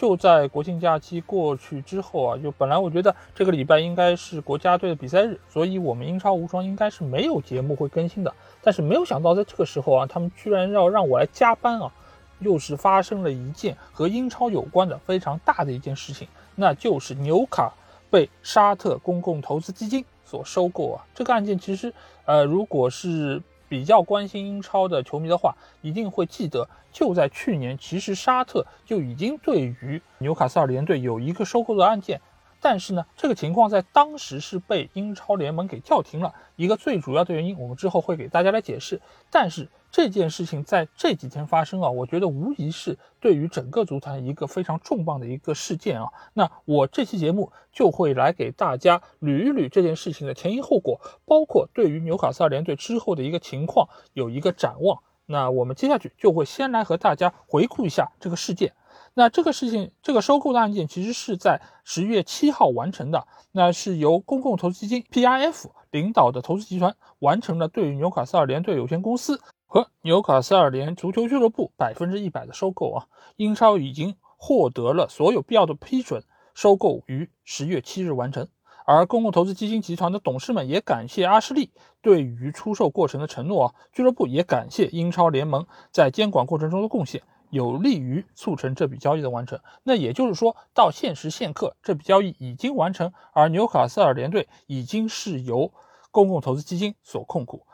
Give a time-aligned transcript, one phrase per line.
[0.00, 8.32] 就在国庆假期过去之后啊，就本来我觉得这个礼拜应该是国家队的比赛日，所以我们英超无双应该是没有节目会更新的。
[8.62, 11.92] 但是没有想到在这个时候啊，他们居然要让我来加班啊！
[12.38, 17.70] 又是发生了一件和英超有关的非常大的一件事情，那就是纽卡
[18.08, 21.04] 被沙特公共投资基金所收购啊！
[21.14, 21.92] 这个案件其实，
[22.24, 32.20] 呃，如果是比较关心英超的球迷的话，一定会记得，就在去年，其实沙特就已经对于纽卡斯尔联队有一个收购的案件。
[32.60, 36.34] 但是呢，这个情况在当时是被英超联盟给叫停了。
[36.56, 39.00] 一个最主要的原因，我们之后会给大家来解释。
[39.30, 46.08] 但是这件事情在这几天发生啊，我觉得无疑是对于整个足坛一个非常重磅的一个事件啊。
[46.32, 55.02] 那我这期节目就会来给大家捋一捋这件事情的前因后果，包括对于纽卡斯尔联队之后的一个情况有一个展望。
[55.26, 58.72] 那我们接下去就会先来和大家回顾一下这个事件。
[59.14, 63.26] 那这个事情，这个收购的案件其实是在十月七号完成的。
[63.52, 69.40] 那是由公共投资基金 PIF 领导的投资集团完成了对于纽卡斯尔联队有限公司
[69.72, 73.06] 和纽卡斯尔联足球俱乐部百分之一百的收购啊。
[73.36, 78.48] 英超已经获得了所有必要的批准，收购于十月七日完成。
[78.84, 81.70] 而公共投资基金集团的董事们也感谢阿什利
[82.02, 83.74] 对于出售过程的承诺啊。
[83.92, 87.22] 俱乐部也感谢英超联盟在监管过程中的贡献。
[87.50, 89.60] 有利于促成这笔交易的完成。
[89.84, 95.72] 那也就是说到现时现刻，这笔交易已经完成，而纽卡斯尔联队已经是由
[96.10, 97.64] 公共投资基金所控股。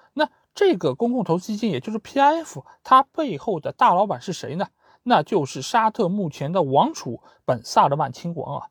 [0.57, 4.67] 这个公共投资基金，也就是 PIF，它背后的大老板是谁呢？
[5.03, 8.67] 那就是沙特目前的王储本萨勒曼亲王啊。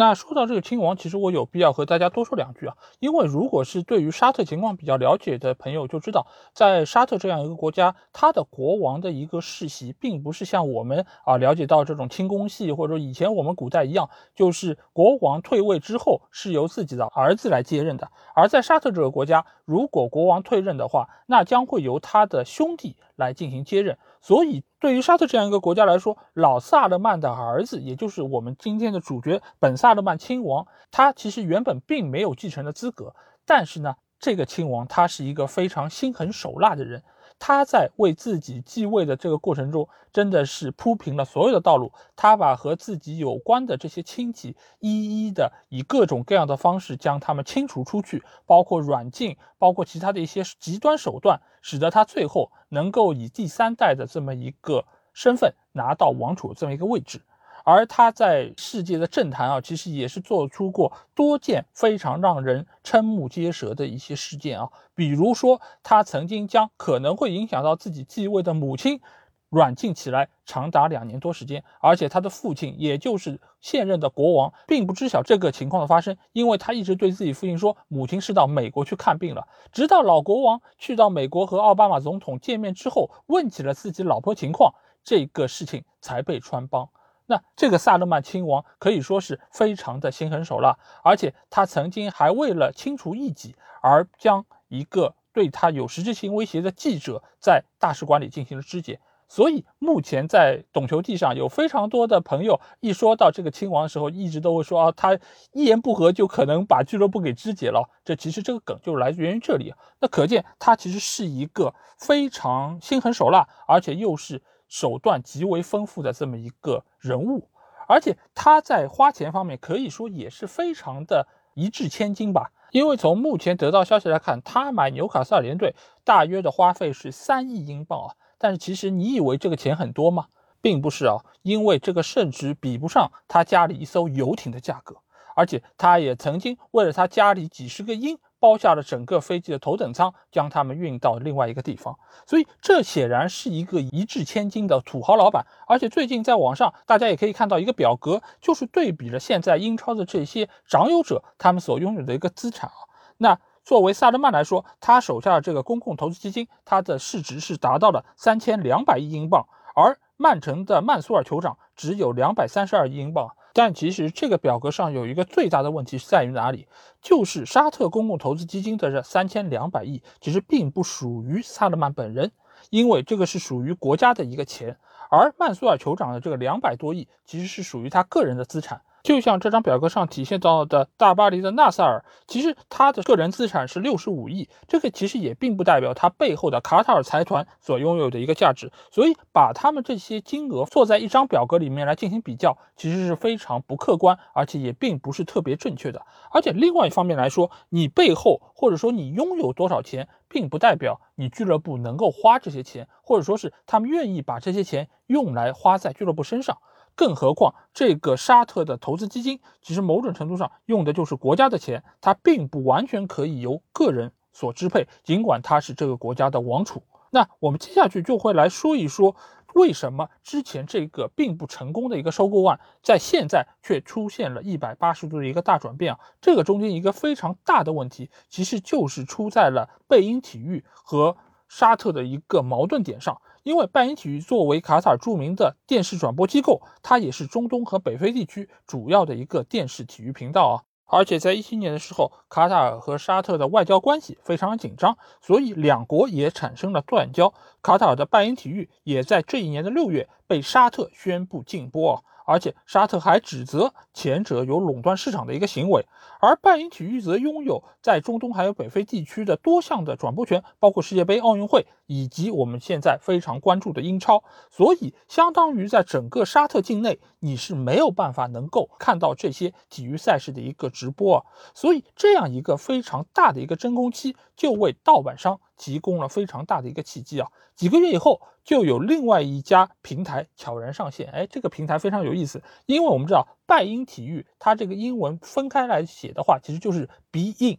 [0.00, 18.12] 那说到这个亲王，其实我有必要和大家多说两句啊，因为如果是对于沙特情况比较了解的朋友就知道，在沙特这样一个国家，他的国王的一个世袭，并不是像我们啊了解到这种亲宫系，或者说以前我们古代一样，就是国王退位之后是由自己的儿子来接任的。
[18.36, 23.98] 而在沙特这个国家，如果国王退任的话，那将会由他的兄弟来进行接任。
[24.20, 33.14] 所以，对于沙特这样一个国家来说，老萨勒曼的儿子，也就是我们今天的主角本萨勒曼亲王，他其实原本并没有继承的资格。
[33.44, 37.02] 但是呢，这个亲王他是一个非常心狠手辣的人。
[37.38, 41.92] 他在为自己继位的这个过程中，真的是铺平了所有的道路。
[42.16, 57.22] 他把和自己有关的这些亲戚，一一的以各种各样的方式将他们清除出去，包括软禁，包括其他的一些极端手段，使得他最后能够以第三代的这么一个身份拿到王储这么一个位置。
[57.70, 69.02] 而他在世界的政坛啊，其实也是做出过多件非常让人瞠目结舌的一些事件啊，比如说他曾经将可能会影响到自己继位的母亲
[69.50, 84.72] 软禁起来长达两年多时间，而且他的父亲，也就是现任的国王，并不知晓这个情况的发生，因为他一直对自己父亲说母亲是到美国去看病了，直到老国王去到美国和奥巴马总统见面之后，问起了自己老婆情况，
[85.04, 86.88] 这个事情才被穿帮。
[87.30, 98.98] 那这个萨勒曼亲王可以说是非常的心狠手辣，而且他曾经还为了清除异己而将一个对他有实质性威胁的记者在大使馆里进行了肢解。
[99.28, 105.18] 所以目前在懂球帝上有非常多的朋友一说到这个亲王的时候，一直都会说啊，他
[105.52, 107.90] 一言不合就可能把俱乐部给肢解了。
[108.06, 109.74] 这其实这个梗就来源于这里。
[110.00, 114.42] 那可见他其实是一个非常心狠手辣，而且又是。
[114.68, 117.48] 手段极为丰富的这么一个人物，
[117.88, 122.52] 而且他在花钱方面可以说也是非常的一掷千金吧。
[122.70, 125.74] 因为从目前得到消息来看，他买纽卡斯尔联队
[126.04, 128.14] 大约的花费是三亿英镑啊。
[128.36, 130.26] 但是其实你以为这个钱很多吗？
[130.60, 134.96] 并不是啊，因为这个甚至比不上他家里一艘游艇的价格。
[135.34, 138.18] 而且他也曾经为了他家里几十个鹰。
[138.40, 145.46] 包下了整个飞机的头等舱，将他们运到另外一个地方，所以这显然是一个一掷千金的土豪老板。
[145.66, 152.86] 而且最近在网上，大家也可以看到一个表格，就是对比了现在英超的这些掌有者他们所拥有的一个资产啊。
[153.16, 163.34] 那作为萨勒曼来说，他手下的这个公共投资基金，它的市值是达到了三千两百亿英镑，而曼城的曼苏尔酋长只有两百三十二亿英镑。
[163.52, 166.66] 但其实这个表格上有一个最大的问题是在于哪里？
[167.00, 172.30] 就是沙特公共投资基金的这三千两百亿，其实并不属于萨勒曼本人，
[172.70, 174.76] 因为这个是属于国家的一个钱，
[175.10, 178.82] 而曼苏尔酋长的这个两百多亿，其实是属于他个人的资产。
[179.02, 196.02] 就像这张表格上体现到的大巴黎的纳赛尔，其实他的个人资产是六十五亿，这个其实也并不代表他背后的卡塔尔财团所拥有的一个价值，所以把他们这些金额做在一张表格里面来进行比较，其实是非常不客观，而且也并不是特别正确的。
[196.30, 206.58] 而且另外一方面来说，你背后或者说你拥有多少钱，并不代表你俱乐部能够花这些钱，或者说是他们愿意把这些钱用来花在俱乐部身上。
[206.98, 214.88] 更何况，这个沙特的投资基金其实某种程度上用的就是国家的钱，它并不完全可以由个人所支配。
[215.04, 219.14] 尽管他是这个国家的王储，那我们接下去就会来说一说，
[219.54, 226.00] 为什么之前这个并不成功的一个收购案，在现在却出现了一百八十度的一个大转变啊！
[226.20, 231.16] 这个中间一个非常大的问题，其实就是出在了贝因体育和
[231.48, 233.20] 沙特的一个矛盾点上。
[233.44, 240.54] 因为拜因体育作为卡塔尔著名的电视转播机构，它也是中东和北非地区主要的一个电视体育频道啊。
[240.90, 247.32] 而且在一七年的时候，卡塔尔和沙特的外交关系非常紧张，所以两国也产生了断交。
[247.62, 252.02] 卡塔尔的拜因体育也在这一年的六月被沙特宣布禁播啊。
[252.28, 255.86] 而且沙特还指责前者有垄断市场的一个行为，
[256.20, 264.22] 而拜因体育则拥有在中东还有北非地区的多项的转播权，包括世界杯、奥运会以及我们现在非常关注的英超。
[264.50, 271.16] 所以，相当于在整个沙特境内，你是没有办法能够看到这些体育赛事的一个直播。
[271.16, 271.24] 啊
[271.54, 275.38] 所以，这样一个非常大的一个真空期，就为盗版商。
[275.60, 277.28] 提供了非常大的一个契机啊！
[277.56, 281.10] 几个月以后，就有另外一家平台悄然上线。
[281.10, 287.58] 哎，这个平台非常有意思，因为我们知道拜因体育，它这个英文分开来写的话，其实就是 Be In。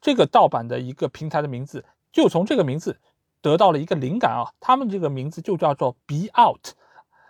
[0.00, 3.00] 这个盗版的一个平台的名字，就从这个名字
[3.40, 4.54] 得到了一个灵感啊！
[4.60, 6.74] 他们这个名字就叫做 Be Out。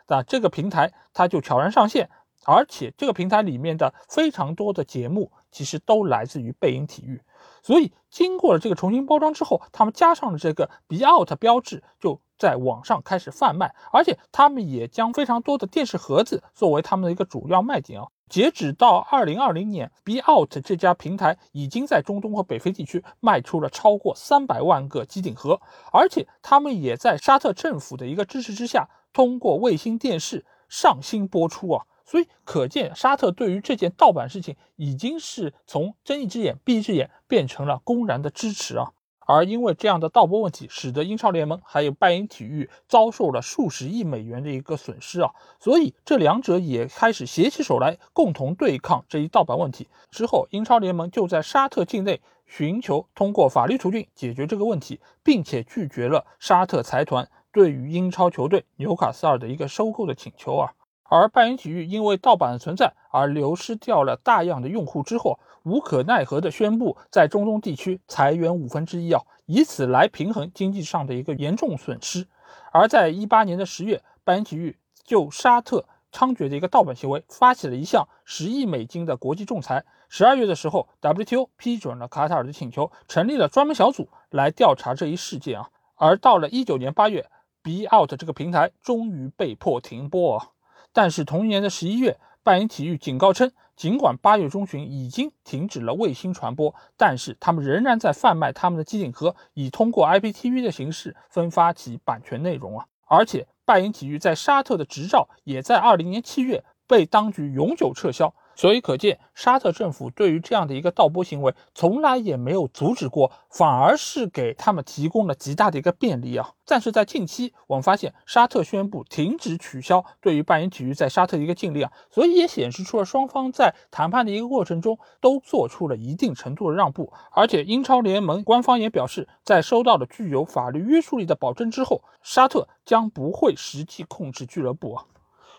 [0.08, 2.10] 那这个平台它就悄然上线，
[2.44, 7.22] 而且这个平台里面的非常多的节目，其实都来自于贝因体育。
[7.62, 18.08] 所以，经过了这个重新包装之后，他们加上了这个 Be Out 标志，就在网上开始贩卖，而且他们也将非常多的电视盒子作为他们的一个主要卖点啊。
[18.28, 25.60] 截止到二零二零年，Be Out 这家平台已经在中东和北非地区卖出了超过三百万个机顶盒，
[25.92, 31.84] 而且他们也在沙特政府的一个支持之下，通过卫星电视上新播出啊。
[32.04, 38.92] 所以可见，沙特对于这件盗版事情已经是从睁一只眼闭一只眼变成了公然的支持啊！
[39.24, 45.30] 而因为这样的盗播问题，使得英超联盟还有拜仁体育遭受了数十亿美元的一个损失啊！
[45.60, 49.88] 所以这两者也开始携起手来，共同对抗这一盗版问题。
[50.10, 60.72] 之后，英超联盟就在沙特境内寻求通过法律途径解决这个问题，并且拒绝了沙特财团对于英超球队纽卡斯尔的一个收购的请求啊！
[61.14, 72.26] 而拜仁体育因为盗版的存在而流失掉了大量的用户之后，无可奈何的宣布在中东地区裁员五分之一啊，以此来平衡经济上的一个严重损失。
[72.72, 79.84] 而在一八年的十月，拜仁体育就沙特猖獗的一个盗版行为发起了一项十亿美金的国际仲裁。
[80.08, 85.68] 十二月的时候，WTO 批准了卡塔尔的请求，成立了专门小组来调查这一事件啊。
[85.96, 87.26] 而到了一九年八月
[87.62, 90.48] ，Be Out 这个平台终于被迫停播啊。
[90.92, 102.86] 但是同年的十一月，拜仁体育警告称，尽管八月中旬已经停止了卫星传播，但是他们仍然在贩卖他们的机顶盒，以通过 IPTV 的形式分发其版权内容啊！
[103.06, 108.34] 而且拜仁体育在沙特的执照也在二零年七月被当局永久撤销。
[108.54, 116.52] 所以可见，沙特政府对于这样的一个盗播行为，从来也没有阻止过，反而是给他们提供了极大的一个便利啊。
[116.64, 127.12] 但是在近期，我们发现沙特宣布停止取消对于拜仁体育在沙特的一个禁令啊，所以也显示出了双方在谈判的一个过程中都做出了一定程度的让步。
[127.32, 135.04] 而且英超联盟官方也表示，在收到了具有法律约束力的保证之后，沙特将不会实际控制俱乐部啊。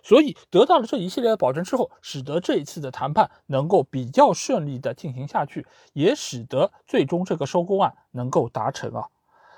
[0.04, 9.08] 所以得到了这一系列的保证之后，使得这一次的谈判能够比较顺利的进行下去，也使得最终这个收购案能够达成啊。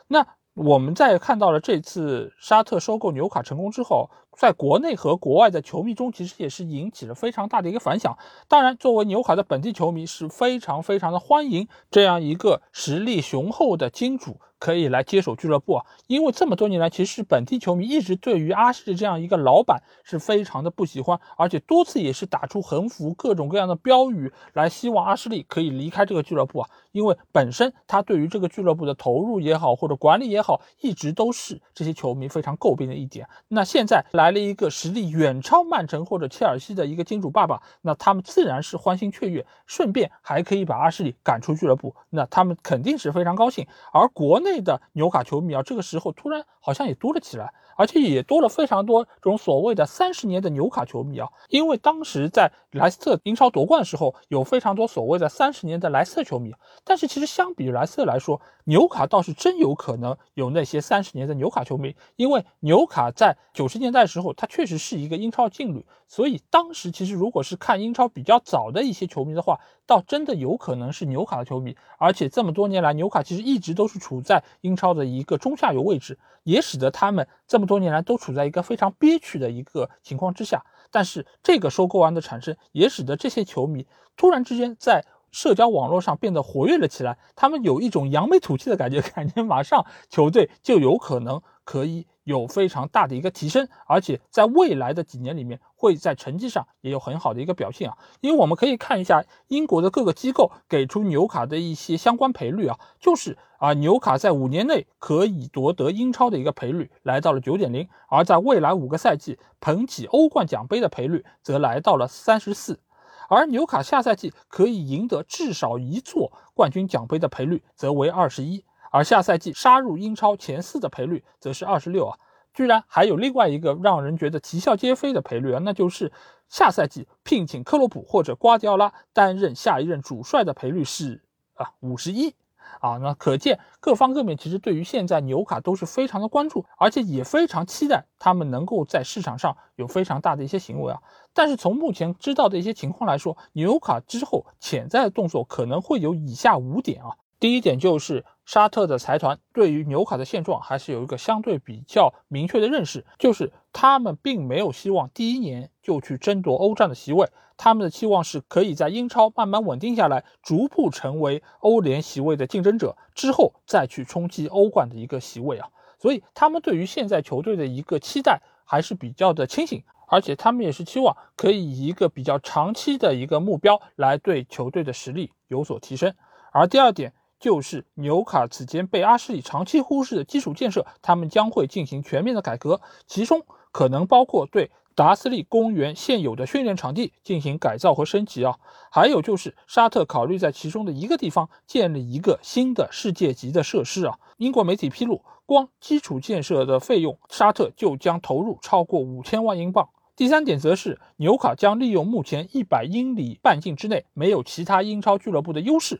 [0.07, 8.17] 那我们在看到了这次沙特收购纽卡成功之后，在国内和国外的球迷中，其实也是引起了非常大的一个反响。
[8.47, 14.39] 当然，作为纽卡的本地球迷是非常非常的欢迎这样一个实力雄厚的金主。
[14.65, 33.27] 可以来接手俱乐部啊，因为这么多年来，其实本地球迷一直对于阿什利这样一个老板是非常的不喜欢，而且多次也是打出横幅、各种各样的标语来希望阿什利可以离开这个俱乐部啊，因为本身他对于这个俱乐部的投入也好，或者管理也好，一直都是这些球迷非常诟病的一点。
[33.47, 43.67] 那现在来了一个实力远超曼城或者切尔西的一个金主爸爸，那他们自然是欢欣雀跃，顺便还可以把阿什利赶出俱乐部，那他们肯定是非常高兴。
[43.93, 51.27] 而国内的纽卡球迷啊，这个时候突然好像也多了起来，而且也多了非常多种所谓的三十年的纽卡球迷啊。
[51.49, 56.53] 因为当时在莱斯特英超夺冠的时候，有非常多所谓的三十年的莱斯特球迷。
[56.83, 71.77] 但是其实相比莱斯特来说，纽卡倒是真有可能有那些三十年的纽卡球迷，因为纽卡在九十年代的时候，它确实是一个英超劲旅，所以当时其实如果是看英超比较早的一些球迷的话，倒真的有可能是纽卡的球迷。
[71.97, 80.65] 而且这么多年来，纽卡其实一直都是处在英超的一个中下游位置，也使得他们这么多年来都处在一个非常憋屈的一个情况之下。
[80.95, 83.85] 但是这个收购案的产生，也使得这些球迷
[84.15, 97.97] 突然之间在社交网络上变得活跃了起来，他们有一种扬眉吐气的感觉，感觉马上球队就有可能可以有非常大的一个提升，而且在未来的几年里面会在成绩上也有很好的一个表现啊。
[98.21, 112.79] 因为我们可以看一下英国的各个机构给出纽卡的一些相关赔率啊，就是啊纽卡在五年内可以夺得英超的一个赔率来到了九点零，而在未来五个赛季捧起欧冠奖杯的赔率则来到了三十四。
[113.27, 118.63] 而纽卡下赛季可以赢得至少一座冠军奖杯的赔率则为二十一，
[118.95, 122.17] 而下赛季杀入英超前四的赔率则是二十六啊！
[122.53, 126.13] 居然还有另外一个让人觉得啼笑皆非的赔率啊，那就是
[126.47, 131.21] 下赛季聘请克洛普或者瓜迪奥拉担任下一任主帅的赔率是
[131.55, 132.33] 啊五十一。
[132.79, 141.01] 啊，那可见各方各面其实对于现在纽卡都是非常的关注，而且也非常期待他们能够在市场上有非常大的一些行为啊。
[141.33, 147.17] 但是从目前知道的一些情况来说，纽卡之后潜在的动作可能会有以下五点啊。
[147.39, 157.27] 第一点就是沙特的财团对于纽卡的现状还是有一个相对比较明确的认识，就是他们并没有希望第一年就去争夺欧战的席位。
[157.57, 165.69] 他们的期望是可以在英超慢慢稳定下来，逐步成为欧联席位的竞争者，之后再去冲击欧冠的一个席位啊。
[165.97, 176.13] 所以他们对于现在球队的一个期待还是比较的清醒，而且他们也是期望可以以一个比较长期的一个目标来对球队的实力有所提升。
[176.51, 184.71] 而第二点就是纽卡此前被阿什利长期忽视的基础建设，他们将会进行全面的改革，其中可能包括对。
[184.97, 188.55] 达斯利公园现有的训练场地进行改造和升级啊，
[188.89, 194.17] 还有就是沙特考虑在其中的一个地方建立一个新的世界级的设施啊。
[194.37, 199.89] 英国媒体披露，光基础建设的费用，沙特就将投入超过五千万英镑。
[200.15, 205.99] 第三点则是纽卡将利用目前一百英里半径之内没有其他英超俱乐部的优势，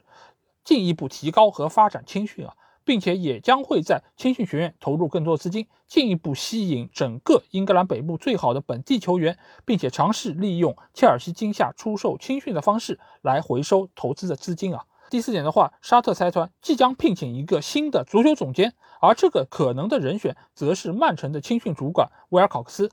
[0.66, 2.54] 进一步提高和发展青训啊。
[2.88, 14.86] 并且也将会在青训学院投入更多资金，进一步吸引整个英格兰北部最好的本地球员，并且尝试利用切尔西今夏出售青训的方式来回收投资的资金啊。
[15.10, 22.92] 第四点的话，沙特财团即将聘请一个新的足球总监，而这个可能的人选则是曼城的青训主管威尔考克斯。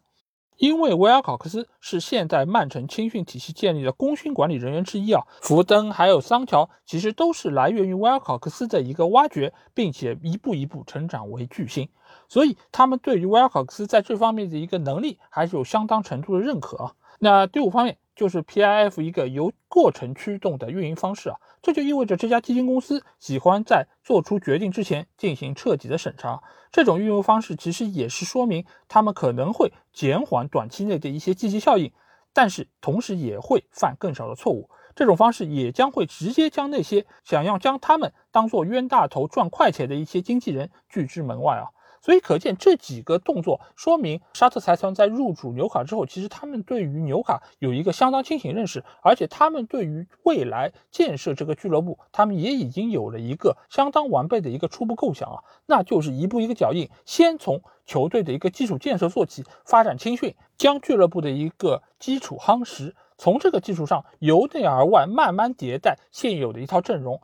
[0.56, 11.88] 因为威尔考克斯是现代曼城青训体系建立的功勋管理人员之一啊，福登还有桑乔其实都是来源于威尔考克斯的一个挖掘，并且一步一步成长为巨星，
[12.28, 16.92] 所以他们对于威尔考克斯在这方面的一个能力还是有相当程度的认可啊。
[17.18, 17.98] 那第五方面。
[18.14, 26.42] 就是 PIF 一个由过程驱动的运营方式啊，这就意味着这家基金公司喜欢在做出决定之前进行彻底的审查。
[26.70, 31.92] 这种运营方式其实也是说明他们可能会减缓短期内的一些积极效应，
[32.32, 34.70] 但是同时也会犯更少的错误。
[34.94, 41.72] 这种方式也将会直接将那些想要将他们当做冤大头赚快钱的一些经纪人拒之门外啊。
[42.02, 67.20] 所以可见这几个动作说明沙特财团在入主纽卡之后，其实他们对于纽卡有一个相当清醒认识，而且他们对于未来建设这个俱乐部，他们也已经有了一个相当完备的一个初步构想啊，那就是一步一个脚印，先从球队的一个基础建设做起，发展青训，将俱乐部的一个基础夯实，从这个基础上由内而外慢慢迭代现有的一套阵容，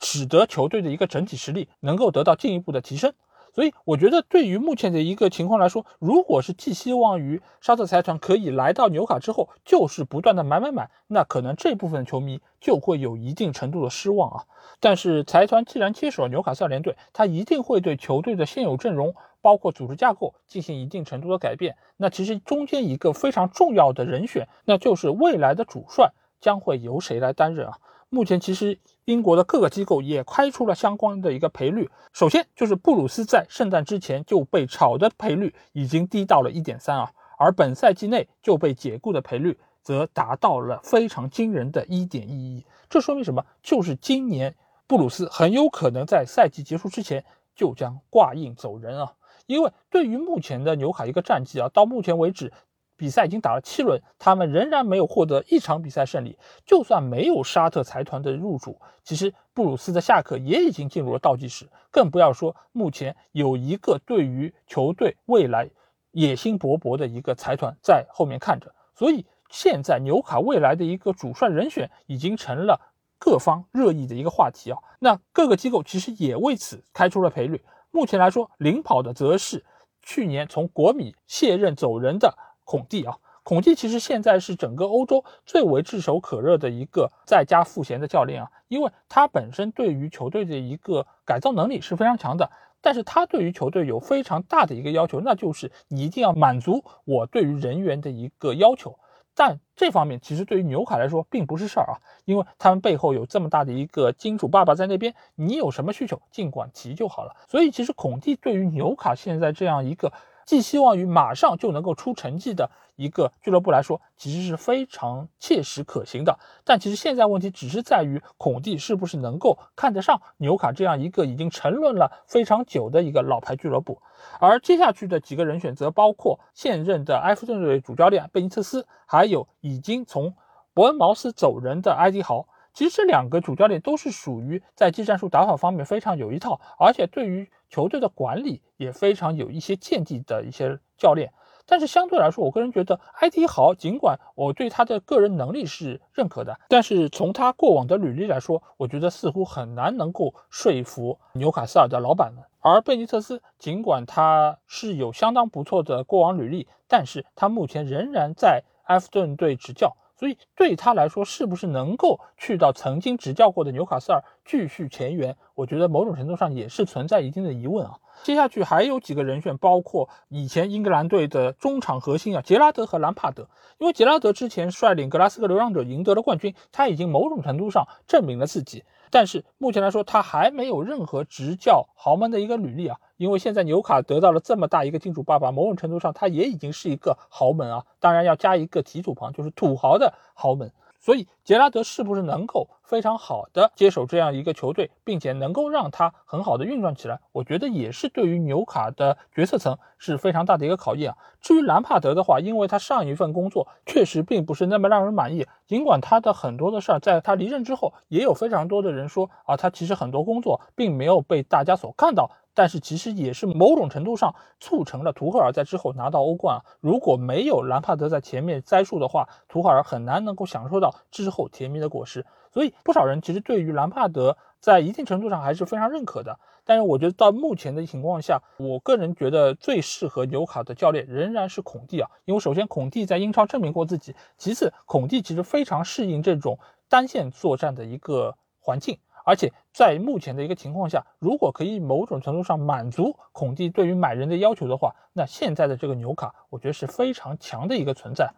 [0.00, 3.12] 使得球队的一个整体实力能够得到进一步的提升。
[3.54, 14.44] 所以我觉得，对于目前的一个情况来说，如果是寄希望于沙特财团可以来到纽卡之后，就是不断的买买买，那可能这部分球迷就会有一定程度的失望啊。
[14.80, 21.76] 但是财团既然接手了纽卡斯尔联队，他一定会对球队的现有阵容，包括组织架构进行一定程度的改变。
[21.96, 27.78] 那其实中间一个非常重要的人选，那就是未来的主帅将会由谁来担任啊？
[28.14, 31.90] 目前其实英国的各个机构也开出了相关的一个赔率。
[32.12, 42.64] 首先就是布鲁斯在圣诞之前就被炒的赔率已经低到了一点三啊，而本赛季内就被解雇的赔率则达到了非常惊人的一点一一。
[42.88, 43.44] 这说明什么？
[43.64, 44.54] 就是今年
[44.86, 47.24] 布鲁斯很有可能在赛季结束之前
[47.56, 49.12] 就将挂印走人啊！
[49.46, 52.52] 因为对于目前的纽卡一个战绩啊，到目前为止。
[52.96, 56.38] 比赛已经打了七轮，他们仍然没有获得一场比赛胜利。
[56.64, 61.68] 就算没有沙特财团的入主，其实布鲁斯的下课也已经进入了倒计时。
[61.90, 65.68] 更不要说目前有一个对于球队未来
[66.12, 68.72] 野心勃勃的一个财团在后面看着。
[68.94, 72.80] 所以现在纽卡未来的一个主帅人选已经成了
[73.18, 74.78] 各方热议的一个话题啊。
[75.00, 77.62] 那各个机构其实也为此开出了赔率。
[77.90, 79.64] 目前来说，领跑的则是
[80.02, 82.36] 去年从国米卸任走人的。
[82.64, 98.98] 孔蒂啊，孔蒂其实现在是整个欧洲最为炙手可热的一个在家赋闲的教练啊，因为他本身对于球队的一个改造能力是非常强的，但是他对于球队有非常大的一个要求，那就是你一定要满足我对于人员的一个要求。
[99.36, 107.36] 但这方面其实对于纽卡来说并不是事儿啊，因为他们背后有这么大的一个金主爸爸在那边，你有什么需求尽管提就好了。
[107.46, 110.10] 所以其实孔蒂对于纽卡现在这样一个。
[110.44, 116.38] 寄希望于马上就能够出成绩的一个俱乐部来说，其实是非常切实可行的。
[116.64, 124.00] 但其实现在问题只是在于孔蒂是不是能够看得上纽卡这样一个已经沉沦了非常久的一个老牌俱乐部。
[124.40, 130.34] 而接下去的几个人选则包括现任的埃弗顿队主教练贝尼特斯，还有已经从
[130.72, 132.46] 伯恩茅斯走人的埃迪豪。
[132.72, 141.32] 其实这两个主教练都是属于在技战术打法方面非常有一套，而且对于球队的管理也非常有一些见地的一些教练。
[141.66, 152.44] 但是相对来说，我个人觉得埃迪豪，尽管我对他的个人能力是认可的，但是从他过往的履历来说，我觉得似乎很难能够说服纽卡斯尔的老板们。
[152.60, 159.96] 而贝尼特斯，尽管他是有相当不错的过往履历，但是他目前仍然在埃弗顿队执教。
[160.16, 165.36] 所以对他来说，是不是能够去到曾经执教过的纽卡斯尔继续前缘？
[165.54, 167.98] 我觉得某种程度上也是存在一定的疑问啊。
[168.22, 173.48] 接下去还有几个人选，包括以前英格兰队的中场核心啊，杰拉德和兰帕德。
[173.78, 178.84] 因为杰拉德之前率领格拉斯哥流浪者赢得了冠军，他已经某种程度上证明了自己。
[179.10, 182.98] 但是目前来说，他还没有任何执教豪门的一个履历啊。
[183.16, 187.84] 因为现在纽卡得到了这么大一个金主爸爸，某种程度上他也已经是一个豪门啊。
[188.00, 190.72] 当然要加一个提土旁，就是土豪的豪门。
[191.00, 197.20] 所以杰拉德是不是能够非常好的接手这样一个球队，并且能够让他很好的运转起来？
[197.32, 201.18] 我觉得也是对于纽卡的决策层是非常大的一个考验啊。
[201.42, 212.30] 至于兰帕德的话，因为他上一份工作确实并不是那么让人满意，尽管他的很多的事儿在他离任之后，也有非常多的人说啊，他其实很多工作并没有被大家所看到。
[212.54, 216.64] 但是其实也是某种程度上促成了图赫尔在之后拿到欧冠啊。
[216.80, 222.24] 如果没有兰帕德在前面栽树的话，图赫尔很难能够享受到之后甜蜜的果实。
[222.52, 226.38] 所以不少人其实对于兰帕德在一定程度上还是非常认可的。
[226.64, 232.08] 但是我觉得到目前的情况下，我个人觉得最适合纽卡的教练仍然是孔蒂啊。
[232.24, 238.96] 因为首先孔蒂在英超证明过自己，其次孔蒂其实非常适应这种单线作战的一个环境。
[239.24, 248.30] 而且在目前的一个情况下，如果可以某种程度上满足孔蒂对于买人的要求的话，那现在的这个纽卡，我觉得是非常强的一个存在。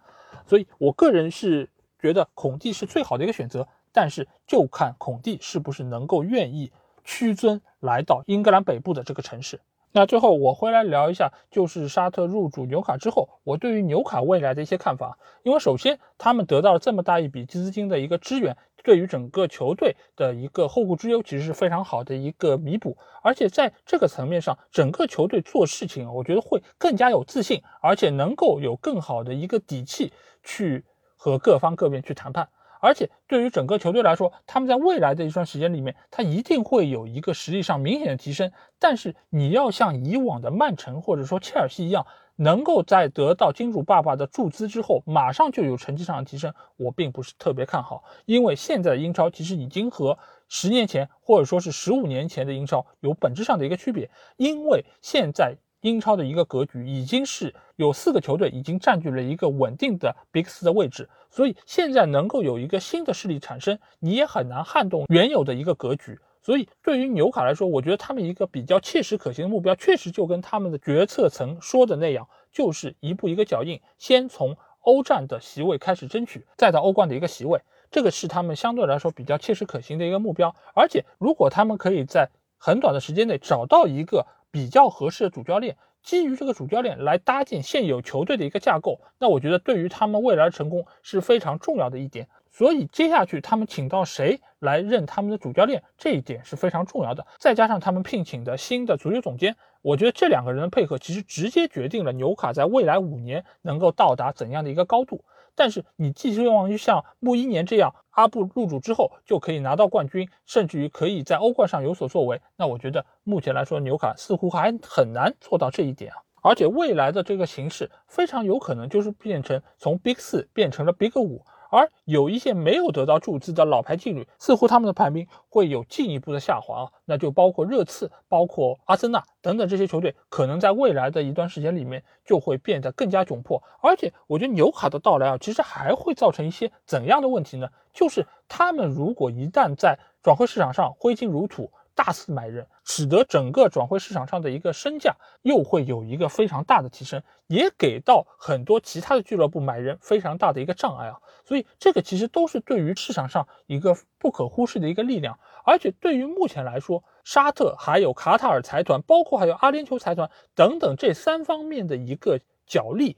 [0.47, 1.69] 所以我个人是
[2.01, 6.71] 觉得孔蒂是最好的一个选择，但是就看孔蒂是不是能够愿意
[7.05, 9.61] 屈尊来到英格兰北部的这个城市。
[9.93, 15.19] 那最后我会来聊一下，就是沙特入主纽卡之后，我对于纽卡未来的一些看法。
[15.43, 18.57] 因为首先他们得到了这么大一笔资金的一个支援。
[18.85, 30.13] 对于整个球队的一个后顾之忧，其实是非常好的一个弥补，而且在这个层面上，整个球队做事情，我觉得会更加有自信，而且能够有更好的一个底气
[30.45, 30.85] 去
[31.17, 32.49] 和各方各面去谈判。
[32.87, 38.53] 而且对于整个球队来说，他们在未来的一段时间里面，他一定会有一个实力上明显的提升。
[38.79, 48.05] 但是你要像以往的曼城或者说切尔西一样，能够在得到金主爸爸的注资之后，马上就有成绩上的提升，我并不是特别看好。
[48.25, 66.19] 因为现在的英超其实已经和十年前或者说是十五年前的英超有本质上的一个区别，因为现在英超的一个格局已经是有四个球队已经占据了一个稳定的 Big 四的位置，所以现在能够有一个新的势力产生，你也很难撼动原有的一个格局。
[66.43, 80.55] 所以，对于纽卡来说，我觉得他们一个比较切实可行的目标，确实就跟他们的决策层说的那样，就是一步一个脚印，先从欧战的席位开始争取，再到欧冠的一个席位，这个是他们相对来说比较切实可行的一个目标。
[80.75, 92.29] 而且，如果他们可以在很短的时间内找到一个比较合适的主教练，基于这个主教练来搭建现有球队的一个架构，那我觉得对于他们未来成功是非常重要的一点。
[92.51, 97.27] 所以接下去他们请到谁来任他们的主教练，这一点是非常重要的。
[97.39, 105.23] 再加上他们聘请的新的足球总监，我觉得这两个人的配合其实直接决定了纽卡在未来五年能够到达怎样的一个高度。
[105.57, 116.23] 但是你寄希望于像穆一年这样，阿布入主之后就可以拿到冠军，甚至于可以在欧冠上有所作为，那我觉得目前来说纽卡似乎还很难做到这一点啊。
[116.43, 121.45] 而且未来的这个形势非常有可能就是变成从 Big 四变成了 Big 五。
[121.77, 133.63] 而有一些没有得到注资的老牌劲旅，似乎他们的排名会有进一步的下滑啊，那就包括热刺、包括阿森纳等等这些球队，可能在未来的一段时间里面就会变得更加窘迫。
[133.83, 137.69] 而且，我觉得纽卡的到来啊，其实还会造成一些怎样的问题呢？
[137.93, 141.71] 就是他们如果一旦在转会市场上挥金如土。
[141.97, 151.19] 大肆买人，使得整个转会市场上的一个身价又会有一个非常大的提升，也给到很多其他的俱乐部买人非常大的一个障碍啊。
[151.45, 155.39] 所以这个其实都是对于市场上一个不可忽视的一个力量。
[155.65, 163.17] 而且对于目前来说，沙特还有卡塔尔财团，包括还有阿联酋财团等等这三方面的一个角力。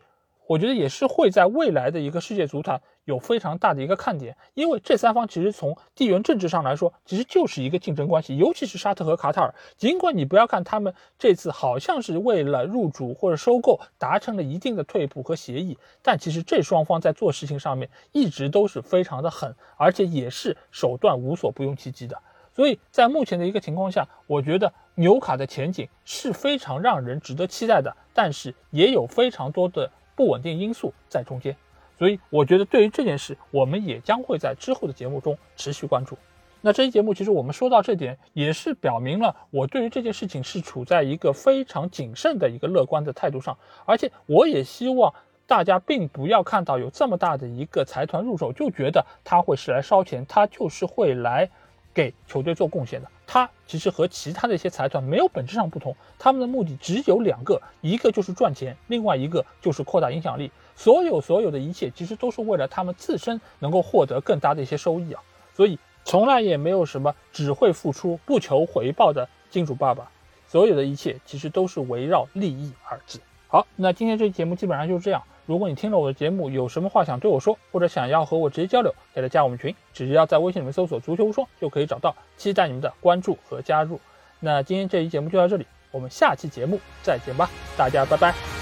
[0.49, 9.55] 我觉得也是会在未来的一个世界足坛有非常大的一个看点，因为这三方其实从地缘政治上来说，其实就是一个竞争关系，尤其是沙特和卡塔尔。
[9.77, 22.19] 尽管你不要看他们这次好像是为了入主或者收购达成了一定的退步和协议，但其实这双方在做事情上面一直都是非常的狠，而且也是手段无所不用其极的。
[22.55, 29.91] 所以在目前的一个情况下，我觉得纽卡的前景是非常让人值得期待的，但是也有非常多的。
[30.19, 31.57] 不稳定因素在中间，
[31.97, 36.19] 所以我觉得对于这件事，我们也将会在之后的节目中持续关注。
[36.61, 45.15] 那这期节目其实我们说到这点，也是表明了我对于这件事情是处在一个非常谨慎的一个乐观的态度上，而且我也希望
[45.47, 51.49] 大家并不要看到有这么大的一个财团入手就觉得他会是来烧钱，他就是会来。
[51.95, 60.51] 给球队做贡献的，他其实和其他的一些财团没有本质上不同，他们的目的只有两个，一个就是赚钱，另外一个就是扩大影响力。
[60.75, 65.23] 所有所有的一切，其实都是为了他们自身能够获得更大的一些收益啊。
[65.55, 70.11] 所以从来也没有什么只会付出不求回报的金主爸爸，
[70.47, 73.21] 所有的一切其实都是围绕利益而治。
[73.47, 75.23] 好，那今天这期节目基本上就是这样。
[75.49, 82.15] 如果你听了我的节目，有什么话想对我说，或者想要和我直接交流，可以加我们群，只要在微信里面搜索“足球无双”就可以找到。
[82.37, 83.99] 期待你们的关注和加入。
[84.41, 88.58] 那今天这期节目就到这里，我们下期节目再见吧，大家拜拜。